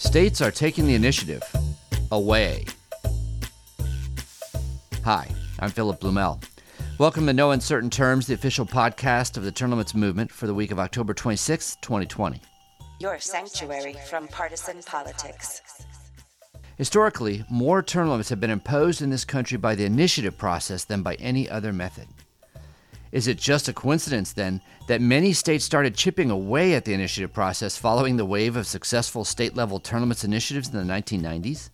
[0.00, 1.42] States are taking the initiative
[2.10, 2.64] away.
[5.04, 6.42] Hi, I'm Philip Blumel.
[6.96, 10.70] Welcome to No Uncertain Terms, the official podcast of the Limits Movement for the week
[10.70, 12.40] of October 26, 2020.
[12.98, 15.60] Your sanctuary from partisan politics.
[16.78, 21.02] Historically, more term limits have been imposed in this country by the initiative process than
[21.02, 22.06] by any other method.
[23.12, 27.32] Is it just a coincidence, then, that many states started chipping away at the initiative
[27.32, 31.70] process following the wave of successful state level term limits initiatives in the 1990s?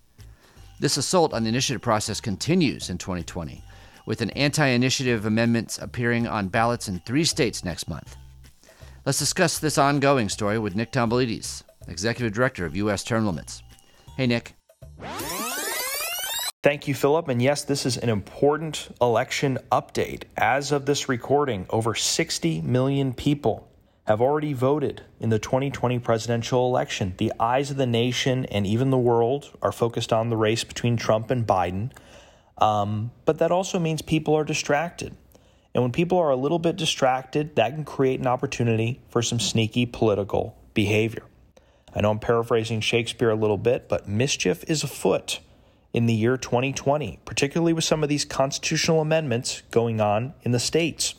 [0.80, 3.62] This assault on the initiative process continues in 2020,
[4.06, 8.16] with an anti initiative amendments appearing on ballots in three states next month.
[9.04, 13.04] Let's discuss this ongoing story with Nick Tomboulides, Executive Director of U.S.
[13.04, 13.62] Term Limits.
[14.16, 14.54] Hey, Nick.
[16.66, 17.28] Thank you, Philip.
[17.28, 20.24] And yes, this is an important election update.
[20.36, 23.68] As of this recording, over 60 million people
[24.08, 27.14] have already voted in the 2020 presidential election.
[27.18, 30.96] The eyes of the nation and even the world are focused on the race between
[30.96, 31.92] Trump and Biden.
[32.58, 35.14] Um, but that also means people are distracted.
[35.72, 39.38] And when people are a little bit distracted, that can create an opportunity for some
[39.38, 41.22] sneaky political behavior.
[41.94, 45.38] I know I'm paraphrasing Shakespeare a little bit, but mischief is afoot
[45.96, 50.60] in the year 2020, particularly with some of these constitutional amendments going on in the
[50.60, 51.14] states.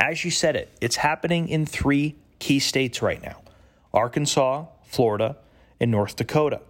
[0.00, 3.36] As you said it, it's happening in three key states right now
[3.94, 5.36] Arkansas, Florida,
[5.78, 6.60] and North Dakota.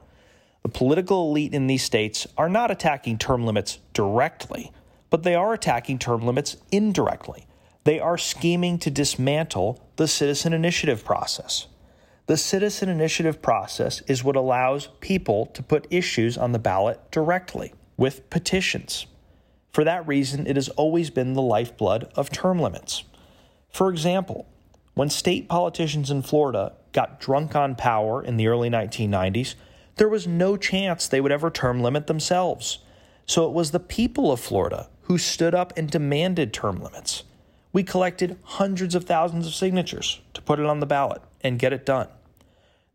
[0.63, 4.71] The political elite in these states are not attacking term limits directly,
[5.09, 7.47] but they are attacking term limits indirectly.
[7.85, 11.69] They are scheming to dismantle the citizen initiative process.
[12.31, 17.75] The citizen initiative process is what allows people to put issues on the ballot directly
[17.97, 19.06] with petitions.
[19.72, 23.03] For that reason, it has always been the lifeblood of term limits.
[23.72, 24.47] For example,
[24.95, 29.56] when state politicians in Florida got drunk on power in the early 1990s,
[29.97, 32.78] there was no chance they would ever term limit themselves.
[33.27, 37.25] So it was the people of Florida who stood up and demanded term limits.
[37.72, 41.72] We collected hundreds of thousands of signatures to put it on the ballot and get
[41.72, 42.06] it done.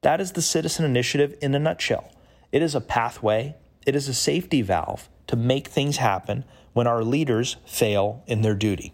[0.05, 2.11] That is the citizen initiative in a nutshell.
[2.51, 3.55] It is a pathway,
[3.87, 8.53] it is a safety valve to make things happen when our leaders fail in their
[8.53, 8.93] duty.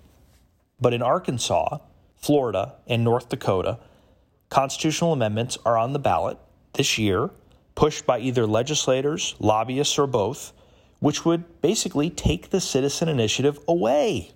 [0.79, 1.79] But in Arkansas,
[2.15, 3.79] Florida, and North Dakota,
[4.47, 6.37] constitutional amendments are on the ballot
[6.75, 7.29] this year,
[7.75, 10.53] pushed by either legislators, lobbyists, or both,
[10.99, 14.31] which would basically take the citizen initiative away.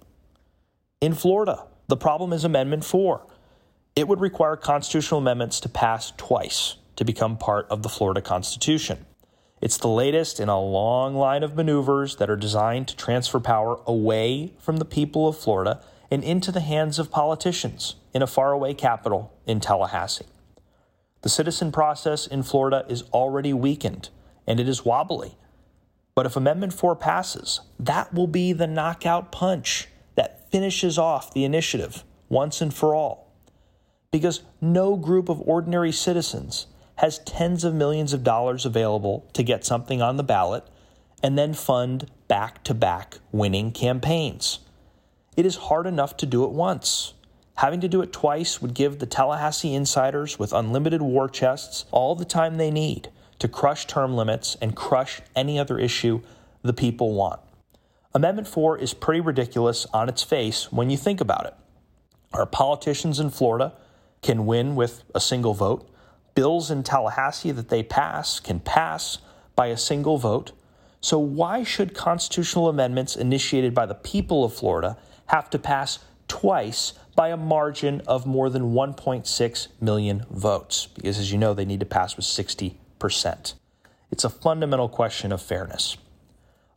[0.99, 3.25] In Florida, the problem is Amendment 4
[3.95, 9.05] it would require constitutional amendments to pass twice to become part of the Florida Constitution.
[9.61, 13.79] It's the latest in a long line of maneuvers that are designed to transfer power
[13.87, 18.73] away from the people of Florida and into the hands of politicians in a faraway
[18.73, 20.25] capital in Tallahassee.
[21.21, 24.09] The citizen process in Florida is already weakened
[24.45, 25.37] and it is wobbly.
[26.13, 31.45] But if Amendment 4 passes, that will be the knockout punch that finishes off the
[31.45, 33.24] initiative once and for all
[34.15, 39.65] because no group of ordinary citizens has tens of millions of dollars available to get
[39.65, 40.63] something on the ballot
[41.21, 44.59] and then fund back to back winning campaigns.
[45.35, 47.13] It is hard enough to do it once.
[47.55, 52.15] Having to do it twice would give the Tallahassee insiders with unlimited war chests all
[52.15, 53.09] the time they need
[53.39, 56.21] to crush term limits and crush any other issue
[56.61, 57.41] the people want.
[58.13, 61.53] Amendment 4 is pretty ridiculous on its face when you think about it.
[62.31, 63.73] Our politicians in Florida
[64.21, 65.89] can win with a single vote.
[66.33, 69.19] Bills in Tallahassee that they pass can pass
[69.55, 70.51] by a single vote.
[71.01, 76.93] So, why should constitutional amendments initiated by the people of Florida have to pass twice
[77.15, 80.87] by a margin of more than 1.6 million votes?
[80.87, 83.53] Because, as you know, they need to pass with 60%.
[84.11, 85.97] It's a fundamental question of fairness.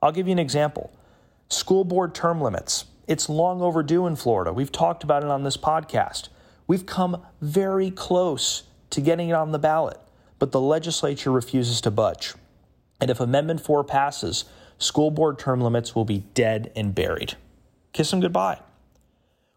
[0.02, 0.92] I'll give you an example
[1.48, 2.84] school board term limits.
[3.06, 4.52] It's long overdue in Florida.
[4.52, 6.28] We've talked about it on this podcast.
[6.68, 9.98] We've come very close to getting it on the ballot,
[10.38, 12.34] but the legislature refuses to budge.
[13.00, 14.44] And if Amendment 4 passes,
[14.76, 17.36] school board term limits will be dead and buried.
[17.94, 18.60] Kiss them goodbye.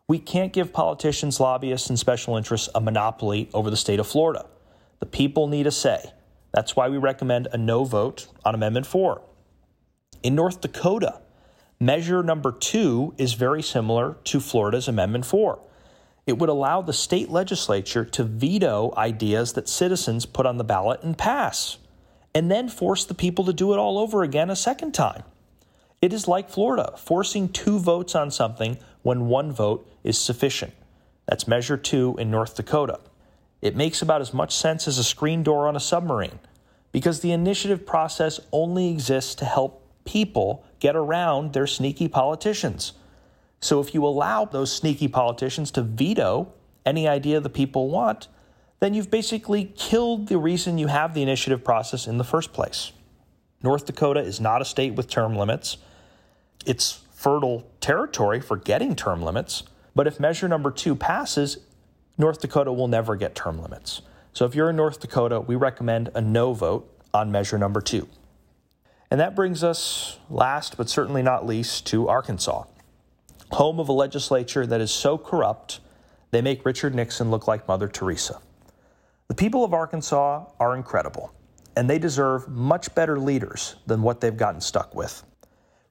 [0.07, 4.45] We can't give politicians, lobbyists, and special interests a monopoly over the state of Florida.
[4.99, 6.13] The people need a say.
[6.53, 9.21] That's why we recommend a no vote on Amendment 4.
[10.23, 11.19] In North Dakota,
[11.77, 15.59] measure number two is very similar to Florida's Amendment 4
[16.31, 21.03] it would allow the state legislature to veto ideas that citizens put on the ballot
[21.03, 21.77] and pass,
[22.33, 25.23] and then force the people to do it all over again a second time.
[26.01, 30.73] It is like Florida, forcing two votes on something when one vote is sufficient.
[31.27, 33.01] That's measure two in North Dakota.
[33.61, 36.39] It makes about as much sense as a screen door on a submarine.
[36.91, 42.93] because the initiative process only exists to help people get around their sneaky politicians.
[43.61, 46.51] So if you allow those sneaky politicians to veto
[46.85, 48.27] any idea the people want,
[48.79, 52.91] then you've basically killed the reason you have the initiative process in the first place.
[53.63, 55.77] North Dakota is not a state with term limits.
[56.65, 61.59] It's fertile territory for getting term limits, but if measure number two passes,
[62.17, 64.01] North Dakota will never get term limits.
[64.33, 68.07] So if you're in North Dakota, we recommend a no vote on measure number two.
[69.11, 72.63] And that brings us, last but certainly not least, to Arkansas,
[73.51, 75.79] home of a legislature that is so corrupt
[76.31, 78.39] they make Richard Nixon look like Mother Teresa.
[79.27, 81.33] The people of Arkansas are incredible,
[81.75, 85.23] and they deserve much better leaders than what they've gotten stuck with.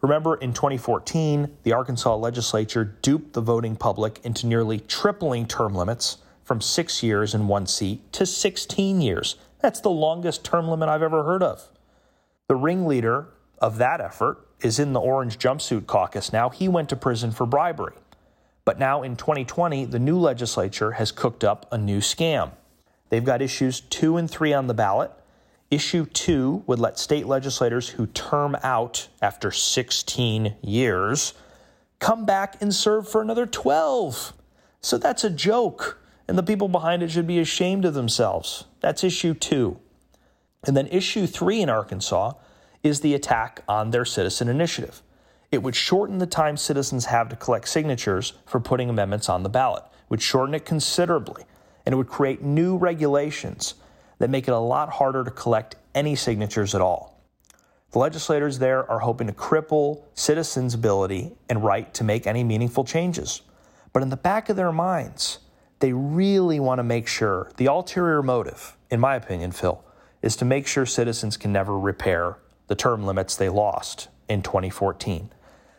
[0.01, 6.19] Remember, in 2014, the Arkansas legislature duped the voting public into nearly tripling term limits
[6.43, 9.37] from six years in one seat to 16 years.
[9.61, 11.69] That's the longest term limit I've ever heard of.
[12.49, 13.29] The ringleader
[13.59, 16.49] of that effort is in the Orange Jumpsuit Caucus now.
[16.49, 17.95] He went to prison for bribery.
[18.65, 22.53] But now in 2020, the new legislature has cooked up a new scam.
[23.09, 25.11] They've got issues two and three on the ballot.
[25.71, 31.35] Issue two would let state legislators who term out after 16 years
[31.99, 34.33] come back and serve for another 12.
[34.81, 38.65] So that's a joke, and the people behind it should be ashamed of themselves.
[38.81, 39.79] That's issue two.
[40.65, 42.33] And then issue three in Arkansas
[42.83, 45.03] is the attack on their citizen initiative.
[45.51, 49.49] It would shorten the time citizens have to collect signatures for putting amendments on the
[49.49, 51.45] ballot, would shorten it considerably,
[51.85, 53.75] and it would create new regulations
[54.19, 57.21] that make it a lot harder to collect any signatures at all.
[57.91, 62.85] The legislators there are hoping to cripple citizens' ability and right to make any meaningful
[62.85, 63.43] changes.
[63.93, 65.41] But in the back of their minds,
[65.81, 69.83] they really want to make sure the ulterior motive, in my opinion, Phil,
[70.23, 72.37] is to make sure citizens can never repair
[72.71, 75.31] the term limits they lost in 2014.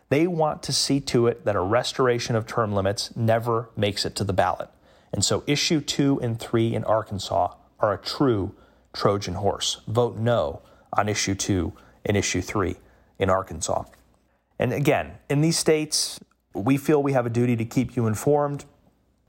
[0.09, 4.13] They want to see to it that a restoration of term limits never makes it
[4.17, 4.67] to the ballot.
[5.13, 8.53] And so issue two and three in Arkansas are a true
[8.91, 9.79] Trojan horse.
[9.87, 10.61] Vote no
[10.91, 11.71] on issue two
[12.05, 12.75] and issue three
[13.17, 13.85] in Arkansas.
[14.59, 16.19] And again, in these states,
[16.53, 18.65] we feel we have a duty to keep you informed.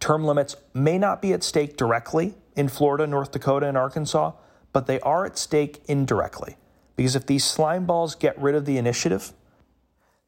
[0.01, 4.33] Term limits may not be at stake directly in Florida, North Dakota, and Arkansas,
[4.73, 6.57] but they are at stake indirectly.
[6.97, 9.33] Because if these slime balls get rid of the initiative,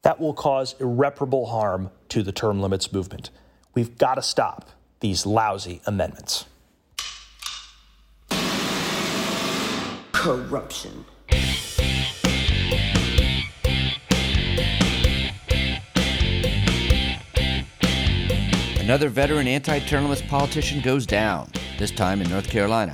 [0.01, 3.31] that will cause irreparable harm to the term limits movement.
[3.73, 4.69] We've got to stop
[4.99, 6.45] these lousy amendments.
[10.11, 11.05] Corruption.
[18.79, 22.93] Another veteran anti term limits politician goes down, this time in North Carolina.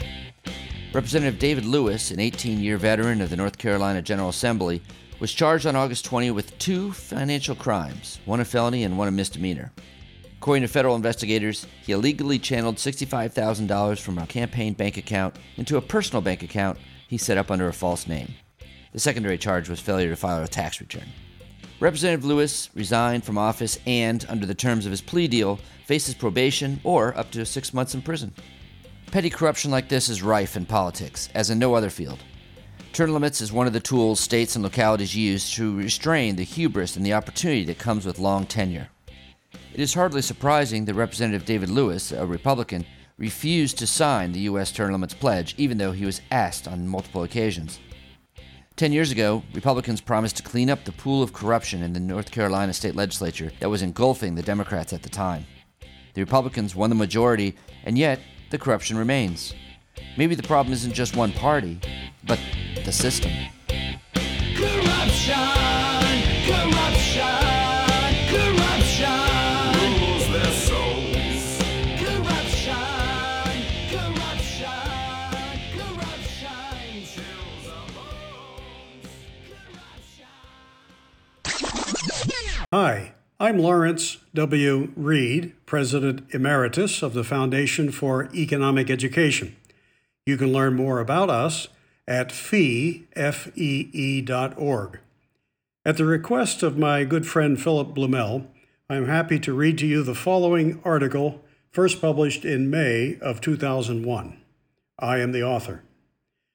[0.94, 4.82] Representative David Lewis, an 18 year veteran of the North Carolina General Assembly,
[5.22, 9.12] was charged on August 20 with two financial crimes, one a felony and one a
[9.12, 9.72] misdemeanor.
[10.38, 15.82] According to federal investigators, he illegally channeled $65,000 from a campaign bank account into a
[15.82, 16.78] personal bank account
[17.08, 18.34] he set up under a false name.
[18.92, 21.08] The secondary charge was failure to file a tax return.
[21.80, 26.82] Representative Lewis resigned from office and, under the terms of his plea deal, faces probation
[26.84, 28.34] or up to six months in prison.
[29.12, 32.20] Petty corruption like this is rife in politics, as in no other field.
[32.94, 36.96] Term limits is one of the tools states and localities use to restrain the hubris
[36.96, 38.88] and the opportunity that comes with long tenure.
[39.74, 42.86] It is hardly surprising that Representative David Lewis, a Republican,
[43.18, 44.72] refused to sign the U.S.
[44.72, 47.82] term limits pledge, even though he was asked on multiple occasions.
[48.78, 52.32] Ten years ago, Republicans promised to clean up the pool of corruption in the North
[52.32, 55.46] Carolina state legislature that was engulfing the Democrats at the time.
[56.14, 59.56] The Republicans won the majority, and yet the corruption remains.
[60.18, 61.80] Maybe the problem isn't just one party,
[62.26, 62.40] but
[62.84, 63.32] the system.
[64.54, 65.34] Corruption,
[66.46, 67.24] corruption,
[68.30, 69.10] corruption
[69.80, 71.58] rules their souls.
[71.98, 72.76] Corruption,
[73.90, 74.68] corruption,
[75.78, 79.08] corruption chills our bones.
[82.74, 83.11] Hi,
[83.42, 84.92] I'm Lawrence W.
[84.96, 89.56] Reed, President Emeritus of the Foundation for Economic Education.
[90.28, 91.68] You can learn more about us
[92.08, 95.00] at fee, F-E-E dot org.
[95.84, 98.46] At the request of my good friend Philip Blumel,
[98.88, 103.42] I am happy to read to you the following article, first published in May of
[103.42, 104.40] 2001.
[105.00, 105.82] I am the author.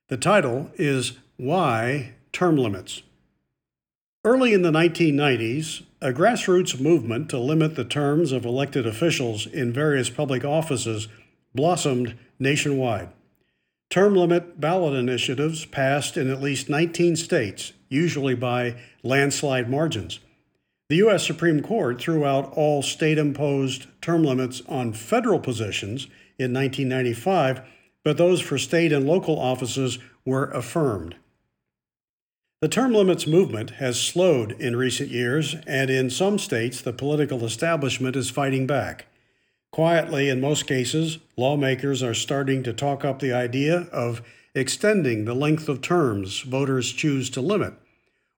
[0.06, 3.02] The title is Why Term Limits.
[4.24, 9.72] Early in the 1990s, a grassroots movement to limit the terms of elected officials in
[9.72, 11.08] various public offices
[11.54, 13.08] blossomed nationwide.
[13.88, 20.20] Term limit ballot initiatives passed in at least 19 states, usually by landslide margins.
[20.88, 21.26] The U.S.
[21.26, 26.04] Supreme Court threw out all state imposed term limits on federal positions
[26.38, 27.62] in 1995,
[28.04, 31.16] but those for state and local offices were affirmed.
[32.62, 37.44] The term limits movement has slowed in recent years, and in some states, the political
[37.44, 39.06] establishment is fighting back.
[39.72, 44.22] Quietly, in most cases, lawmakers are starting to talk up the idea of
[44.54, 47.74] extending the length of terms voters choose to limit,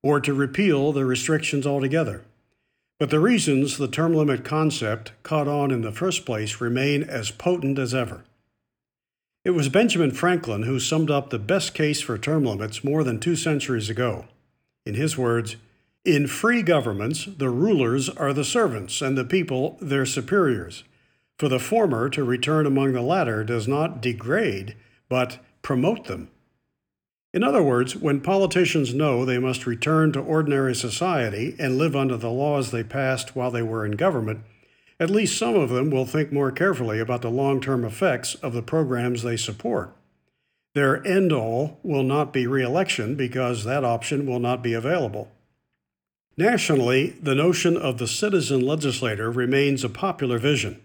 [0.02, 2.25] or to repeal the restrictions altogether.
[2.98, 7.30] But the reasons the term limit concept caught on in the first place remain as
[7.30, 8.25] potent as ever.
[9.49, 13.19] It was Benjamin Franklin who summed up the best case for term limits more than
[13.19, 14.26] two centuries ago.
[14.85, 15.57] In his words,
[16.05, 20.85] in free governments, the rulers are the servants, and the people their superiors.
[21.38, 24.76] For the former to return among the latter does not degrade,
[25.09, 26.28] but promote them.
[27.33, 32.19] In other words, when politicians know they must return to ordinary society and live under
[32.19, 34.40] the laws they passed while they were in government,
[35.00, 38.52] at least some of them will think more carefully about the long term effects of
[38.52, 39.95] the programs they support.
[40.75, 45.31] Their end all will not be re election because that option will not be available.
[46.37, 50.81] Nationally, the notion of the citizen legislator remains a popular vision.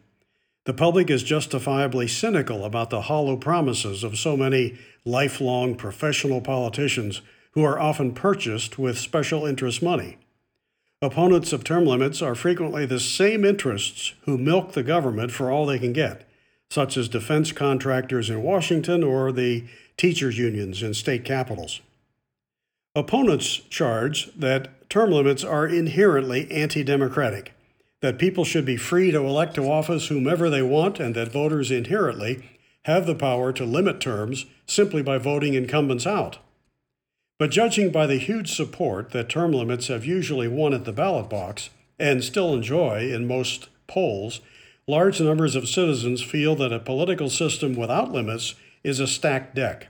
[0.65, 7.22] The public is justifiably cynical about the hollow promises of so many lifelong professional politicians
[7.51, 10.17] who are often purchased with special interest money.
[11.03, 15.65] Opponents of term limits are frequently the same interests who milk the government for all
[15.65, 16.25] they can get,
[16.69, 19.65] such as defense contractors in Washington or the
[19.98, 21.81] teachers' unions in state capitals.
[22.95, 27.51] Opponents charge that term limits are inherently anti democratic,
[28.00, 31.69] that people should be free to elect to office whomever they want, and that voters
[31.69, 32.50] inherently
[32.86, 36.38] have the power to limit terms simply by voting incumbents out.
[37.39, 41.29] But judging by the huge support that term limits have usually won at the ballot
[41.29, 44.41] box, and still enjoy in most polls,
[44.87, 49.87] large numbers of citizens feel that a political system without limits is a stacked deck.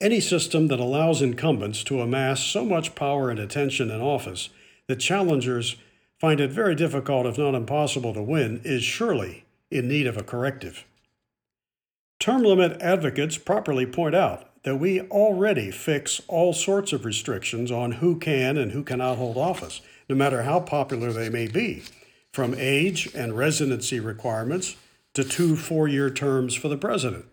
[0.00, 4.48] Any system that allows incumbents to amass so much power and attention in office
[4.88, 5.76] that challengers
[6.18, 10.24] find it very difficult, if not impossible, to win is surely in need of a
[10.24, 10.84] corrective.
[12.18, 17.92] Term limit advocates properly point out that we already fix all sorts of restrictions on
[17.92, 21.82] who can and who cannot hold office, no matter how popular they may be,
[22.32, 24.76] from age and residency requirements
[25.14, 27.24] to two four year terms for the president.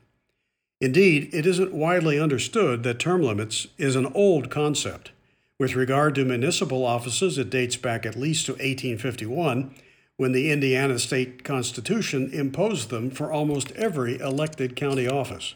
[0.81, 5.12] Indeed, it isn't widely understood that term limits is an old concept.
[5.59, 9.75] With regard to municipal offices, it dates back at least to 1851,
[10.15, 15.55] when the Indiana state constitution imposed them for almost every elected county office.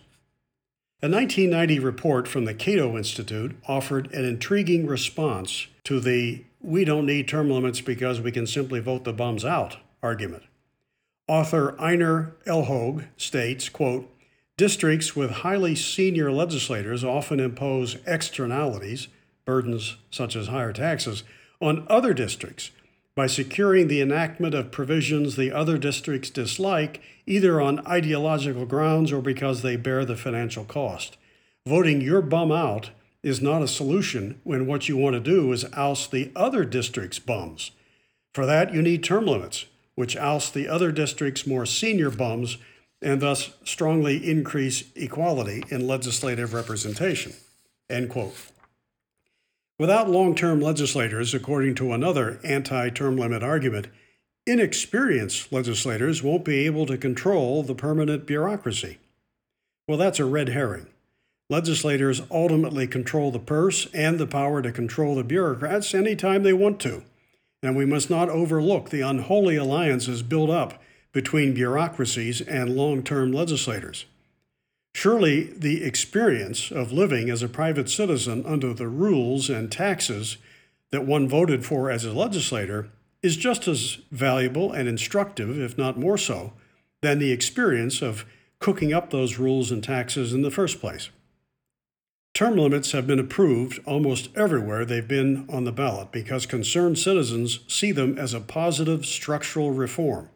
[1.04, 7.06] A 1990 report from the Cato Institute offered an intriguing response to the we don't
[7.06, 10.44] need term limits because we can simply vote the bums out argument.
[11.28, 14.10] Author Einer Elhauge states, quote,
[14.56, 19.10] Districts with highly senior legislators often impose externalities,
[19.44, 21.24] burdens such as higher taxes,
[21.60, 22.72] on other districts
[23.16, 29.22] by securing the enactment of provisions the other districts dislike, either on ideological grounds or
[29.22, 31.18] because they bear the financial cost.
[31.66, 32.90] Voting your bum out
[33.22, 37.20] is not a solution when what you want to do is oust the other district's
[37.20, 37.72] bums.
[38.34, 39.66] For that, you need term limits,
[39.96, 42.58] which oust the other district's more senior bums
[43.02, 47.34] and thus strongly increase equality in legislative representation.
[47.90, 48.36] End quote.
[49.80, 53.88] Without long term legislators, according to another anti term limit argument,
[54.46, 59.00] inexperienced legislators won't be able to control the permanent bureaucracy.
[59.88, 60.88] Well, that's a red herring.
[61.50, 66.80] Legislators ultimately control the purse and the power to control the bureaucrats anytime they want
[66.82, 67.04] to.
[67.62, 73.32] And we must not overlook the unholy alliances built up between bureaucracies and long term
[73.32, 74.06] legislators.
[74.94, 80.38] Surely the experience of living as a private citizen under the rules and taxes
[80.92, 82.90] that one voted for as a legislator
[83.22, 86.54] is just as valuable and instructive, if not more so,
[87.02, 88.26] than the experience of
[88.60, 91.10] cooking up those rules and taxes in the first place.
[92.34, 97.60] Term limits have been approved almost everywhere they've been on the ballot because concerned citizens
[97.68, 100.30] see them as a positive structural reform,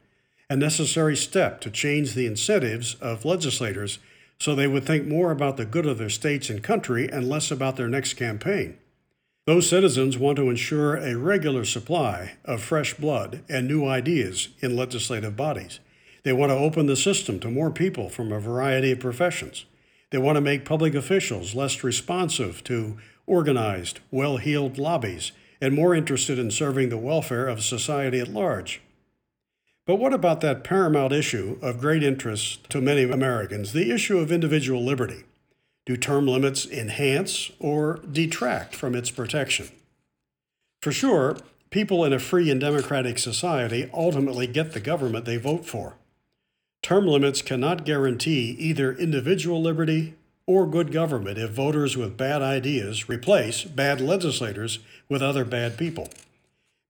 [0.49, 3.99] a necessary step to change the incentives of legislators
[4.39, 7.51] so they would think more about the good of their states and country and less
[7.51, 8.77] about their next campaign.
[9.45, 14.75] Those citizens want to ensure a regular supply of fresh blood and new ideas in
[14.75, 15.79] legislative bodies.
[16.23, 19.65] They want to open the system to more people from a variety of professions.
[20.11, 25.95] They want to make public officials less responsive to organized, well heeled lobbies and more
[25.95, 28.81] interested in serving the welfare of society at large.
[29.87, 34.33] But what about that paramount issue of great interest to many Americans, the issue of
[34.33, 35.23] individual liberty?
[35.85, 39.69] Do term limits enhance or detract from its protection?
[40.81, 41.37] For sure,
[41.69, 45.95] people in a free and democratic society ultimately get the government they vote for.
[46.83, 50.15] Term limits cannot guarantee either individual liberty
[50.45, 56.09] or good government if voters with bad ideas replace bad legislators with other bad people.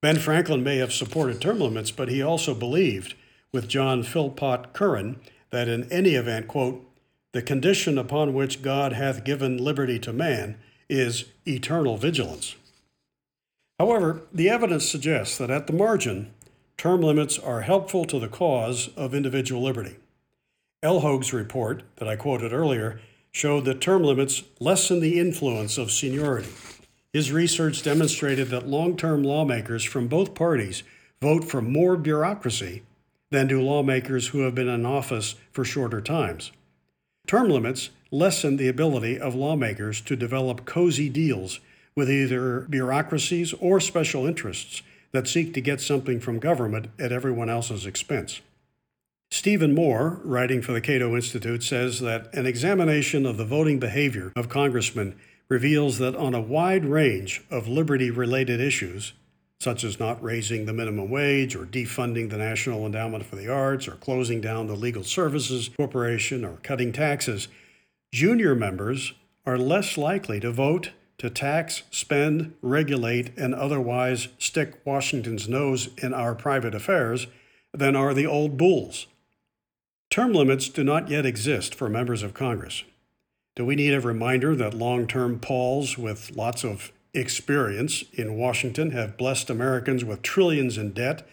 [0.07, 3.13] Ben Franklin may have supported term limits, but he also believed,
[3.51, 6.89] with John Philpot Curran, that in any event, quote,
[7.33, 12.55] the condition upon which God hath given liberty to man is eternal vigilance.
[13.77, 16.31] However, the evidence suggests that at the margin,
[16.77, 19.97] term limits are helpful to the cause of individual liberty.
[20.81, 23.01] Elhauge's report, that I quoted earlier,
[23.33, 26.53] showed that term limits lessen the influence of seniority.
[27.17, 30.83] His research demonstrated that long term lawmakers from both parties
[31.19, 32.83] vote for more bureaucracy
[33.31, 36.51] than do lawmakers who have been in office for shorter times.
[37.25, 41.59] Term limits lessen the ability of lawmakers to develop cozy deals
[41.95, 47.49] with either bureaucracies or special interests that seek to get something from government at everyone
[47.49, 48.41] else's expense.
[49.31, 54.31] Stephen Moore, writing for the Cato Institute, says that an examination of the voting behavior
[54.35, 55.15] of congressmen
[55.49, 59.13] reveals that on a wide range of liberty related issues,
[59.59, 63.87] such as not raising the minimum wage or defunding the National Endowment for the Arts
[63.87, 67.47] or closing down the Legal Services Corporation or cutting taxes,
[68.13, 69.13] junior members
[69.45, 76.13] are less likely to vote to tax, spend, regulate, and otherwise stick Washington's nose in
[76.13, 77.27] our private affairs
[77.73, 79.07] than are the old bulls.
[80.11, 82.83] Term limits do not yet exist for members of Congress.
[83.57, 88.91] Do we need a reminder that long term pols with lots of experience in Washington
[88.91, 91.27] have blessed Americans with trillions in debt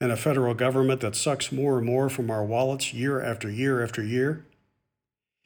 [0.00, 3.84] and a federal government that sucks more and more from our wallets year after year
[3.84, 4.46] after year?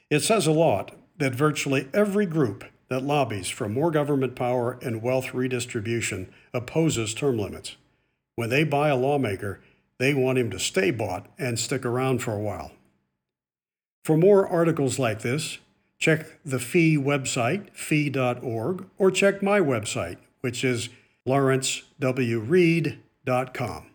[0.08, 5.02] It says a lot that virtually every group that lobbies for more government power and
[5.02, 7.74] wealth redistribution opposes term limits.
[8.36, 9.60] When they buy a lawmaker,
[9.98, 12.70] they want him to stay bought and stick around for a while.
[14.04, 15.58] For more articles like this,
[16.00, 20.88] check the FEE website, fee.org, or check my website, which is
[21.26, 23.86] lawrencewreed.com.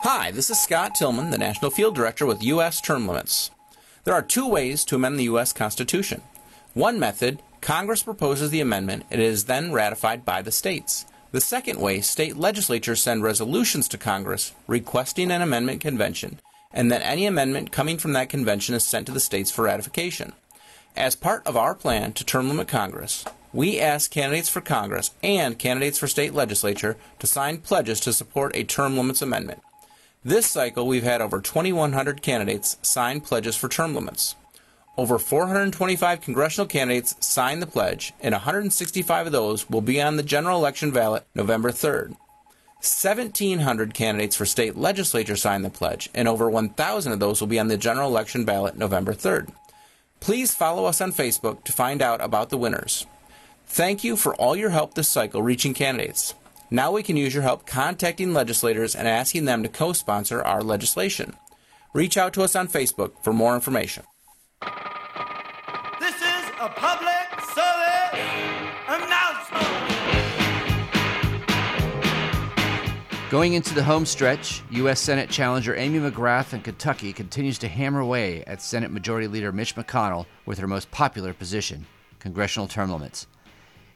[0.00, 2.82] Hi, this is Scott Tillman, the National Field Director with U.S.
[2.82, 3.50] Term Limits.
[4.02, 5.54] There are two ways to amend the U.S.
[5.54, 6.20] Constitution.
[6.74, 11.06] One method, Congress proposes the amendment, and it is then ratified by the states.
[11.32, 16.40] The second way, state legislatures send resolutions to Congress requesting an amendment convention,
[16.74, 20.34] and that any amendment coming from that convention is sent to the states for ratification.
[20.96, 25.58] As part of our plan to term limit Congress, we ask candidates for Congress and
[25.58, 29.62] candidates for state legislature to sign pledges to support a term limits amendment.
[30.24, 34.34] This cycle, we've had over 2,100 candidates sign pledges for term limits.
[34.96, 40.22] Over 425 congressional candidates signed the pledge, and 165 of those will be on the
[40.22, 42.16] general election ballot November 3rd.
[42.84, 47.58] 1,700 candidates for state legislature signed the pledge, and over 1,000 of those will be
[47.58, 49.50] on the general election ballot November 3rd.
[50.20, 53.06] Please follow us on Facebook to find out about the winners.
[53.66, 56.34] Thank you for all your help this cycle reaching candidates.
[56.70, 60.62] Now we can use your help contacting legislators and asking them to co sponsor our
[60.62, 61.36] legislation.
[61.94, 64.04] Reach out to us on Facebook for more information.
[73.34, 75.00] Going into the home stretch, U.S.
[75.00, 79.74] Senate challenger Amy McGrath in Kentucky continues to hammer away at Senate Majority Leader Mitch
[79.74, 81.84] McConnell with her most popular position
[82.20, 83.26] congressional term limits.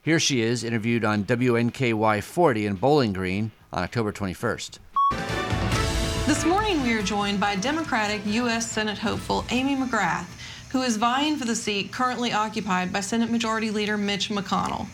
[0.02, 4.80] Here she is, interviewed on WNKY 40 in Bowling Green on October 21st.
[6.26, 8.68] This morning, we are joined by Democratic U.S.
[8.68, 10.26] Senate hopeful Amy McGrath,
[10.72, 14.88] who is vying for the seat currently occupied by Senate Majority Leader Mitch McConnell.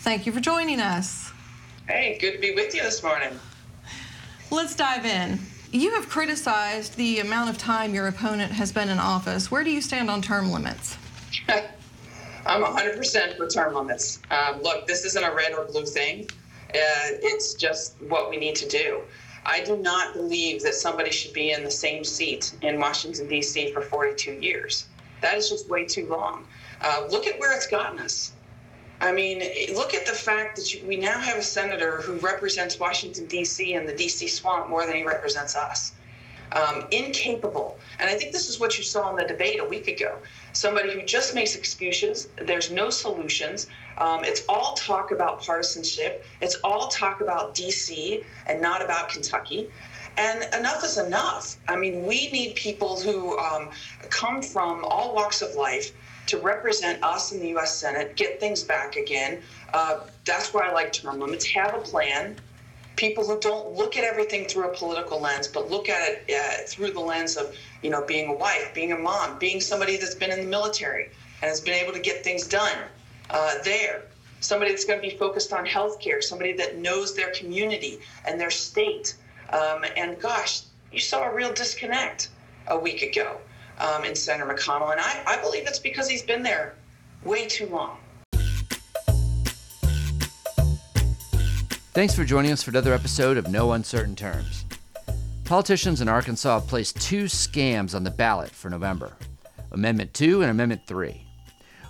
[0.00, 1.32] Thank you for joining us.
[1.88, 3.30] Hey, good to be with you this morning.
[4.50, 5.40] Let's dive in.
[5.72, 9.50] You have criticized the amount of time your opponent has been in office.
[9.50, 10.96] Where do you stand on term limits?
[12.46, 14.20] I'm 100% for term limits.
[14.30, 16.30] Um, look, this isn't a red or blue thing.
[16.68, 19.00] Uh, it's just what we need to do.
[19.44, 23.72] I do not believe that somebody should be in the same seat in Washington, D.C.
[23.72, 24.86] for 42 years.
[25.22, 26.46] That is just way too long.
[26.80, 28.32] Uh, look at where it's gotten us.
[29.00, 29.42] I mean,
[29.74, 33.74] look at the fact that you, we now have a senator who represents Washington, D.C.
[33.74, 34.28] and the D.C.
[34.28, 35.92] swamp more than he represents us.
[36.52, 37.78] um, incapable.
[37.98, 40.18] And I think this is what you saw in the debate a week ago.
[40.52, 43.66] Somebody who just makes excuses, there's no solutions.
[43.98, 49.68] Um, it's all talk about partisanship, it's all talk about DC and not about Kentucky.
[50.18, 51.58] And enough is enough.
[51.68, 53.70] I mean, we need people who um,
[54.08, 55.92] come from all walks of life
[56.26, 57.76] to represent us in the U.S.
[57.76, 59.40] Senate, get things back again.
[59.72, 61.46] Uh, that's why I like term limits.
[61.46, 62.36] Have a plan.
[62.96, 66.66] People who don't look at everything through a political lens, but look at it uh,
[66.66, 70.14] through the lens of, you know, being a wife, being a mom, being somebody that's
[70.14, 71.04] been in the military
[71.42, 72.78] and has been able to get things done
[73.30, 74.02] uh, there.
[74.40, 78.50] Somebody that's going to be focused on healthcare, somebody that knows their community and their
[78.50, 79.16] state.
[79.50, 82.28] Um, and gosh, you saw a real disconnect
[82.68, 83.38] a week ago
[83.78, 84.92] um, in Senator McConnell.
[84.92, 86.74] And I, I believe it's because he's been there
[87.24, 87.98] way too long.
[91.92, 94.66] Thanks for joining us for another episode of No Uncertain Terms.
[95.44, 99.16] Politicians in Arkansas placed two scams on the ballot for November
[99.72, 101.22] Amendment 2 and Amendment 3.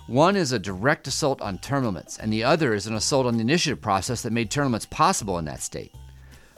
[0.07, 3.35] One is a direct assault on term limits, and the other is an assault on
[3.35, 5.93] the initiative process that made term limits possible in that state.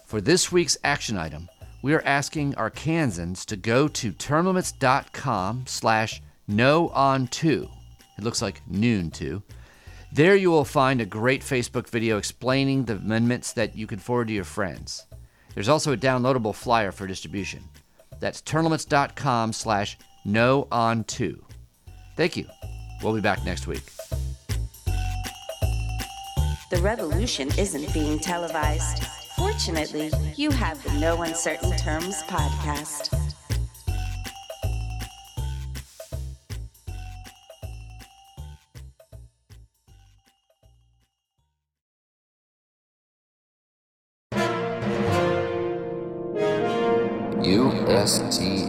[0.06, 1.50] For this week's action item,
[1.82, 7.70] we are asking Arkansans to go to termlimits.com slash no on two.
[8.18, 9.42] It looks like noon two.
[10.12, 14.28] There you will find a great Facebook video explaining the amendments that you can forward
[14.28, 15.06] to your friends.
[15.54, 17.63] There's also a downloadable flyer for distribution.
[18.20, 21.46] That's termlimits.com slash no on two.
[22.18, 22.46] Thank you.
[23.02, 23.84] We'll be back next week.
[26.70, 29.18] The revolution isn't being televised.
[29.39, 33.15] Fortunately, you have the No Uncertain Terms podcast.
[47.41, 48.68] USTL.